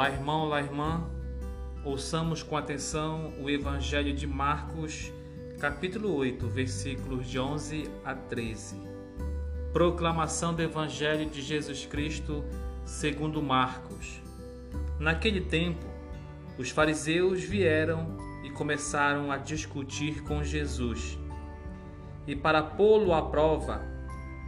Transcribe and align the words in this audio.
Olá, 0.00 0.08
irmão, 0.08 0.40
olá, 0.46 0.62
irmã. 0.62 1.06
Ouçamos 1.84 2.42
com 2.42 2.56
atenção 2.56 3.34
o 3.38 3.50
Evangelho 3.50 4.14
de 4.14 4.26
Marcos, 4.26 5.12
capítulo 5.60 6.14
8, 6.14 6.48
versículos 6.48 7.28
de 7.28 7.38
11 7.38 7.90
a 8.02 8.14
13. 8.14 8.80
Proclamação 9.74 10.54
do 10.54 10.62
Evangelho 10.62 11.28
de 11.28 11.42
Jesus 11.42 11.84
Cristo 11.84 12.42
segundo 12.82 13.42
Marcos. 13.42 14.22
Naquele 14.98 15.42
tempo, 15.42 15.84
os 16.56 16.70
fariseus 16.70 17.42
vieram 17.42 18.16
e 18.42 18.48
começaram 18.48 19.30
a 19.30 19.36
discutir 19.36 20.22
com 20.22 20.42
Jesus. 20.42 21.18
E 22.26 22.34
para 22.34 22.62
pô-lo 22.62 23.12
à 23.12 23.28
prova, 23.28 23.84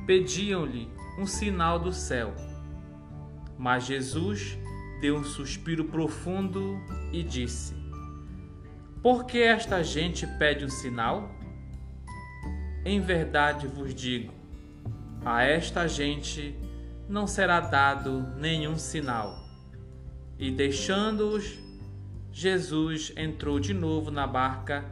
pediam-lhe 0.07 0.89
um 1.19 1.27
sinal 1.27 1.79
do 1.79 1.93
céu. 1.93 2.33
Mas 3.59 3.85
Jesus 3.85 4.57
deu 5.03 5.17
um 5.17 5.25
suspiro 5.25 5.87
profundo 5.87 6.81
e 7.13 7.25
disse: 7.25 7.75
Por 9.03 9.27
que 9.27 9.43
esta 9.43 9.83
gente 9.83 10.25
pede 10.39 10.65
um 10.65 10.71
sinal? 10.71 11.29
Em 12.85 13.01
verdade 13.01 13.67
vos 13.67 13.93
digo, 13.93 14.33
a 15.25 15.43
esta 15.43 15.89
gente 15.89 16.57
não 17.09 17.27
será 17.27 17.59
dado 17.59 18.29
nenhum 18.37 18.79
sinal. 18.79 19.43
E 20.39 20.53
deixando-os, 20.53 21.59
Jesus 22.31 23.13
entrou 23.17 23.59
de 23.59 23.75
novo 23.75 24.09
na 24.09 24.27
barca 24.27 24.85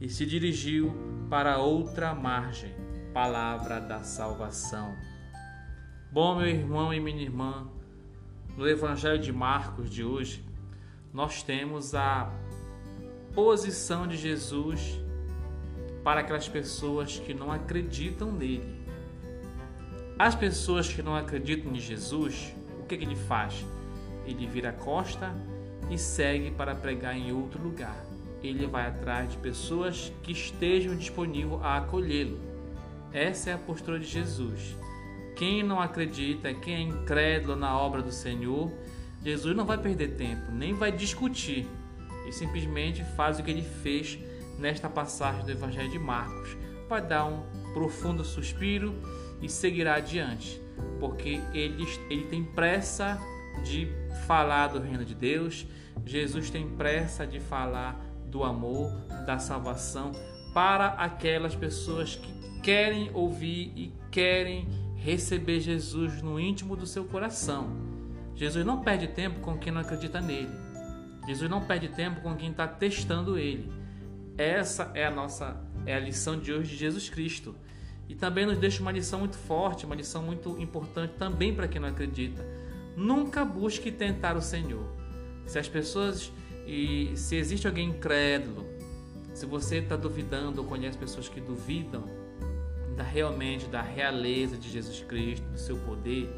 e 0.00 0.08
se 0.08 0.26
dirigiu 0.26 0.92
para 1.30 1.58
outra 1.58 2.12
margem. 2.12 2.74
Palavra 3.12 3.80
da 3.80 4.02
salvação. 4.02 4.96
Bom, 6.10 6.36
meu 6.36 6.48
irmão 6.48 6.92
e 6.92 6.98
minha 6.98 7.22
irmã, 7.22 7.68
no 8.56 8.68
Evangelho 8.68 9.18
de 9.18 9.32
Marcos 9.32 9.90
de 9.90 10.04
hoje, 10.04 10.44
nós 11.12 11.42
temos 11.42 11.94
a 11.94 12.32
posição 13.34 14.06
de 14.06 14.16
Jesus 14.16 15.00
para 16.04 16.20
aquelas 16.20 16.48
pessoas 16.48 17.18
que 17.18 17.34
não 17.34 17.50
acreditam 17.50 18.30
nele. 18.30 18.84
As 20.18 20.34
pessoas 20.34 20.92
que 20.92 21.02
não 21.02 21.16
acreditam 21.16 21.72
em 21.72 21.80
Jesus, 21.80 22.54
o 22.78 22.84
que, 22.84 22.96
que 22.96 23.04
ele 23.04 23.16
faz? 23.16 23.64
Ele 24.24 24.46
vira 24.46 24.70
a 24.70 24.72
costa 24.72 25.34
e 25.90 25.98
segue 25.98 26.50
para 26.50 26.74
pregar 26.74 27.16
em 27.16 27.32
outro 27.32 27.62
lugar. 27.62 28.04
Ele 28.42 28.66
vai 28.66 28.86
atrás 28.86 29.30
de 29.30 29.36
pessoas 29.38 30.12
que 30.22 30.32
estejam 30.32 30.94
disponíveis 30.94 31.60
a 31.62 31.78
acolhê-lo. 31.78 32.38
Essa 33.12 33.50
é 33.50 33.52
a 33.54 33.58
postura 33.58 33.98
de 33.98 34.06
Jesus. 34.06 34.76
Quem 35.36 35.62
não 35.62 35.80
acredita, 35.80 36.54
quem 36.54 36.74
é 36.74 36.80
incrédulo 36.80 37.56
na 37.56 37.76
obra 37.76 38.00
do 38.02 38.12
Senhor, 38.12 38.72
Jesus 39.22 39.56
não 39.56 39.64
vai 39.64 39.78
perder 39.78 40.16
tempo, 40.16 40.52
nem 40.52 40.74
vai 40.74 40.92
discutir. 40.92 41.66
E 42.26 42.32
simplesmente 42.32 43.04
faz 43.16 43.38
o 43.38 43.42
que 43.42 43.50
ele 43.50 43.62
fez 43.62 44.18
nesta 44.58 44.88
passagem 44.88 45.44
do 45.44 45.50
Evangelho 45.50 45.90
de 45.90 45.98
Marcos. 45.98 46.56
Vai 46.88 47.02
dar 47.02 47.24
um 47.24 47.42
profundo 47.72 48.24
suspiro 48.24 48.94
e 49.42 49.48
seguirá 49.48 49.96
adiante, 49.96 50.60
porque 51.00 51.40
ele, 51.52 51.86
ele 52.08 52.24
tem 52.26 52.44
pressa 52.44 53.18
de 53.64 53.88
falar 54.26 54.68
do 54.68 54.80
reino 54.80 55.04
de 55.04 55.14
Deus, 55.14 55.66
Jesus 56.04 56.50
tem 56.50 56.68
pressa 56.68 57.26
de 57.26 57.40
falar 57.40 58.00
do 58.26 58.42
amor, 58.42 58.90
da 59.26 59.38
salvação 59.38 60.12
para 60.52 60.88
aquelas 60.88 61.54
pessoas 61.54 62.16
que 62.16 62.60
querem 62.60 63.10
ouvir 63.12 63.72
e 63.76 63.92
querem 64.10 64.68
receber 65.04 65.60
Jesus 65.60 66.22
no 66.22 66.40
íntimo 66.40 66.74
do 66.74 66.86
seu 66.86 67.04
coração. 67.04 67.68
Jesus 68.34 68.64
não 68.64 68.80
perde 68.80 69.06
tempo 69.08 69.40
com 69.40 69.58
quem 69.58 69.70
não 69.70 69.82
acredita 69.82 70.18
nele. 70.18 70.48
Jesus 71.26 71.50
não 71.50 71.60
perde 71.60 71.88
tempo 71.88 72.22
com 72.22 72.34
quem 72.34 72.50
está 72.50 72.66
testando 72.66 73.38
ele. 73.38 73.70
Essa 74.38 74.90
é 74.94 75.04
a 75.04 75.10
nossa 75.10 75.62
é 75.84 75.94
a 75.94 76.00
lição 76.00 76.40
de 76.40 76.50
hoje 76.50 76.70
de 76.70 76.76
Jesus 76.76 77.10
Cristo. 77.10 77.54
E 78.08 78.14
também 78.14 78.46
nos 78.46 78.56
deixa 78.56 78.80
uma 78.80 78.90
lição 78.90 79.18
muito 79.18 79.36
forte, 79.36 79.84
uma 79.84 79.94
lição 79.94 80.22
muito 80.22 80.58
importante 80.58 81.12
também 81.18 81.54
para 81.54 81.68
quem 81.68 81.82
não 81.82 81.88
acredita. 81.90 82.42
Nunca 82.96 83.44
busque 83.44 83.92
tentar 83.92 84.36
o 84.36 84.40
Senhor. 84.40 84.90
Se 85.44 85.58
as 85.58 85.68
pessoas 85.68 86.32
e 86.66 87.12
se 87.14 87.36
existe 87.36 87.66
alguém 87.66 87.90
incrédulo, 87.90 88.66
se 89.34 89.44
você 89.44 89.78
está 89.78 89.96
duvidando 89.96 90.62
ou 90.62 90.66
conhece 90.66 90.96
pessoas 90.96 91.28
que 91.28 91.42
duvidam, 91.42 92.23
da 92.96 93.02
realmente 93.02 93.66
da 93.66 93.82
realeza 93.82 94.56
de 94.56 94.70
Jesus 94.70 95.00
Cristo, 95.00 95.46
do 95.48 95.58
seu 95.58 95.76
poder, 95.78 96.32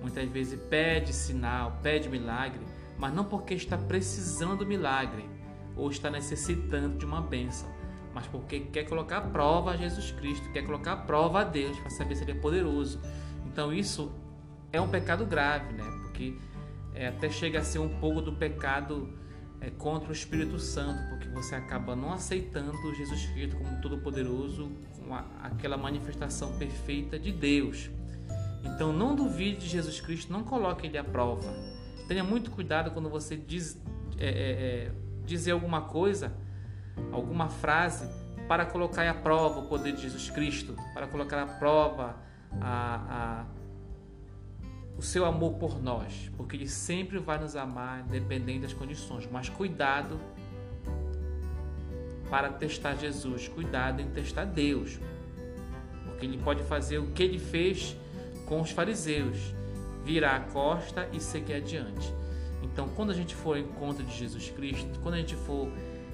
muitas 0.00 0.28
vezes 0.28 0.58
pede 0.68 1.12
sinal, 1.12 1.78
pede 1.82 2.08
milagre, 2.08 2.60
mas 2.98 3.12
não 3.12 3.24
porque 3.24 3.54
está 3.54 3.76
precisando 3.76 4.58
do 4.58 4.66
milagre 4.66 5.28
ou 5.76 5.90
está 5.90 6.10
necessitando 6.10 6.98
de 6.98 7.04
uma 7.04 7.20
bênção, 7.20 7.68
mas 8.14 8.26
porque 8.26 8.60
quer 8.60 8.84
colocar 8.84 9.20
prova 9.22 9.72
a 9.72 9.76
Jesus 9.76 10.12
Cristo, 10.12 10.50
quer 10.52 10.62
colocar 10.62 10.96
prova 10.98 11.40
a 11.40 11.44
Deus 11.44 11.78
para 11.78 11.90
saber 11.90 12.16
se 12.16 12.24
ele 12.24 12.32
é 12.32 12.34
poderoso. 12.34 13.00
Então 13.46 13.72
isso 13.72 14.12
é 14.72 14.80
um 14.80 14.88
pecado 14.88 15.24
grave, 15.24 15.72
né? 15.72 15.84
Porque 16.02 16.36
é, 16.94 17.08
até 17.08 17.30
chega 17.30 17.60
a 17.60 17.62
ser 17.62 17.78
um 17.78 17.88
pouco 18.00 18.20
do 18.20 18.32
pecado 18.32 19.08
é, 19.60 19.70
contra 19.70 20.08
o 20.08 20.12
Espírito 20.12 20.58
Santo, 20.58 21.08
porque 21.10 21.28
você 21.28 21.54
acaba 21.54 21.94
não 21.94 22.12
aceitando 22.12 22.72
Jesus 22.94 23.26
Cristo 23.26 23.56
como 23.56 23.80
todo-poderoso, 23.80 24.70
com 24.96 25.14
a, 25.14 25.24
aquela 25.42 25.76
manifestação 25.76 26.56
perfeita 26.56 27.18
de 27.18 27.32
Deus. 27.32 27.90
Então 28.64 28.92
não 28.92 29.14
duvide 29.14 29.60
de 29.60 29.68
Jesus 29.68 30.00
Cristo, 30.00 30.32
não 30.32 30.44
coloque 30.44 30.86
ele 30.86 30.98
à 30.98 31.04
prova. 31.04 31.52
Tenha 32.08 32.24
muito 32.24 32.50
cuidado 32.50 32.90
quando 32.90 33.08
você 33.08 33.36
diz, 33.36 33.80
é, 34.18 34.26
é, 34.26 34.30
é 34.30 34.92
dizer 35.24 35.52
alguma 35.52 35.82
coisa, 35.82 36.32
alguma 37.12 37.48
frase, 37.48 38.08
para 38.48 38.66
colocar 38.66 39.08
à 39.08 39.14
prova 39.14 39.60
o 39.60 39.68
poder 39.68 39.92
de 39.92 40.02
Jesus 40.02 40.28
Cristo, 40.30 40.74
para 40.92 41.06
colocar 41.06 41.40
à 41.42 41.46
prova 41.46 42.16
a, 42.60 43.44
a 43.44 43.46
o 44.96 45.02
seu 45.02 45.24
amor 45.24 45.54
por 45.54 45.82
nós, 45.82 46.30
porque 46.36 46.56
Ele 46.56 46.68
sempre 46.68 47.18
vai 47.18 47.38
nos 47.38 47.56
amar, 47.56 48.02
dependendo 48.04 48.62
das 48.62 48.72
condições. 48.72 49.28
Mas 49.30 49.48
cuidado 49.48 50.20
para 52.28 52.50
testar 52.50 52.94
Jesus, 52.96 53.48
cuidado 53.48 54.00
em 54.00 54.10
testar 54.10 54.44
Deus, 54.44 54.98
porque 56.04 56.26
Ele 56.26 56.38
pode 56.38 56.62
fazer 56.64 56.98
o 56.98 57.08
que 57.08 57.22
Ele 57.22 57.38
fez 57.38 57.96
com 58.46 58.60
os 58.60 58.70
fariseus, 58.70 59.54
virar 60.04 60.36
a 60.36 60.40
costa 60.40 61.08
e 61.12 61.20
seguir 61.20 61.54
adiante. 61.54 62.12
Então, 62.62 62.88
quando 62.90 63.10
a 63.10 63.14
gente 63.14 63.34
for 63.34 63.56
ao 63.56 63.62
encontro 63.62 64.04
de 64.04 64.14
Jesus 64.14 64.50
Cristo, 64.50 64.98
quando 65.02 65.14
a 65.14 65.18
gente 65.18 65.34
for 65.34 65.68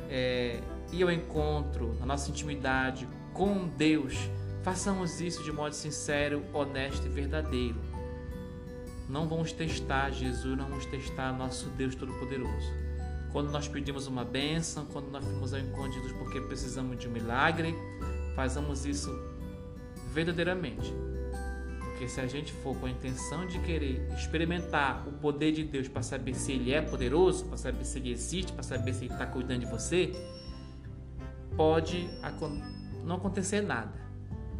é, 0.09 0.61
ir 0.93 1.03
ao 1.03 1.11
encontro, 1.11 1.95
na 1.99 2.07
nossa 2.07 2.31
intimidade 2.31 3.09
com 3.33 3.67
Deus, 3.69 4.15
façamos 4.63 5.21
isso 5.21 5.43
de 5.43 5.53
modo 5.53 5.75
sincero, 5.75 6.43
honesto 6.53 7.07
e 7.07 7.09
verdadeiro 7.09 7.96
não 9.09 9.29
vamos 9.29 9.53
testar 9.53 10.11
Jesus, 10.11 10.57
não 10.57 10.67
vamos 10.69 10.87
testar 10.87 11.33
nosso 11.33 11.69
Deus 11.71 11.95
Todo-Poderoso. 11.95 12.73
Quando 13.33 13.51
nós 13.51 13.69
pedimos 13.69 14.07
uma 14.07 14.25
bênção, 14.25 14.87
quando 14.87 15.11
nós 15.11 15.25
fomos 15.25 15.53
ao 15.53 15.61
encontro 15.61 15.93
de 15.93 16.01
Deus 16.01 16.13
porque 16.13 16.41
precisamos 16.41 16.99
de 16.99 17.07
um 17.07 17.11
milagre, 17.13 17.75
façamos 18.35 18.85
isso 18.85 19.11
verdadeiramente. 20.13 20.93
Porque 21.81 22.09
se 22.09 22.21
a 22.21 22.27
gente 22.27 22.53
for 22.53 22.77
com 22.77 22.87
a 22.87 22.91
intenção 22.91 23.47
de 23.47 23.59
querer 23.61 24.07
experimentar 24.15 25.07
o 25.07 25.13
poder 25.13 25.53
de 25.53 25.65
Deus 25.65 25.89
para 25.89 26.03
saber 26.03 26.35
se 26.35 26.53
Ele 26.53 26.73
é 26.73 26.83
poderoso, 26.83 27.45
para 27.47 27.57
saber 27.57 27.85
se 27.85 27.99
Ele 27.99 28.11
existe, 28.11 28.53
para 28.53 28.63
saber 28.63 28.93
se 28.93 29.05
Ele 29.05 29.13
está 29.13 29.27
cuidando 29.27 29.61
de 29.61 29.67
você, 29.67 30.13
pode 31.57 32.09
não 33.05 33.17
acontecer 33.17 33.61
nada. 33.61 33.93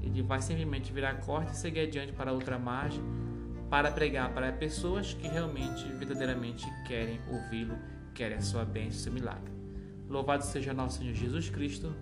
Ele 0.03 0.23
vai 0.23 0.41
simplesmente 0.41 0.93
virar 0.93 1.11
a 1.11 1.15
corte 1.15 1.53
e 1.53 1.57
seguir 1.57 1.81
adiante 1.81 2.13
para 2.13 2.33
outra 2.33 2.59
margem 2.59 3.03
para 3.71 3.91
pregar 3.91 4.33
para 4.33 4.53
pessoas 4.53 5.15
que 5.15 5.27
realmente, 5.27 5.85
verdadeiramente 5.95 6.67
querem 6.87 7.21
ouvi-lo, 7.31 7.77
querem 8.15 8.39
a 8.39 8.41
sua 8.43 8.65
bênção, 8.65 9.01
seu 9.01 9.13
milagre. 9.13 9.53
Louvado 10.09 10.45
seja 10.45 10.73
nosso 10.73 10.99
Senhor 10.99 11.15
Jesus 11.15 11.51
Cristo. 11.51 11.95